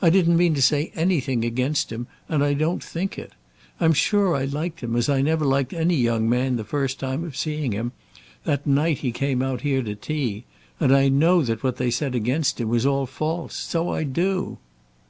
[0.00, 3.34] I didn't mean to say anything against him, and I don't think it.
[3.78, 7.22] I'm sure I liked him as I never liked any young man the first time
[7.22, 7.92] of seeing him,
[8.44, 10.46] that night he came out here to tea;
[10.80, 13.56] and I know that what they said against him was all false.
[13.56, 14.56] So I do."